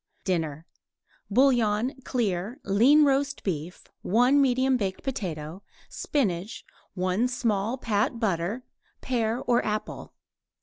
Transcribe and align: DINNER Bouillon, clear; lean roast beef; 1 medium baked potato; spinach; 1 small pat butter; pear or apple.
DINNER 0.23 0.65
Bouillon, 1.29 1.93
clear; 2.03 2.59
lean 2.63 3.05
roast 3.05 3.43
beef; 3.43 3.83
1 4.01 4.41
medium 4.41 4.75
baked 4.75 5.03
potato; 5.03 5.61
spinach; 5.89 6.65
1 6.95 7.27
small 7.27 7.77
pat 7.77 8.19
butter; 8.19 8.63
pear 9.01 9.43
or 9.45 9.63
apple. 9.63 10.15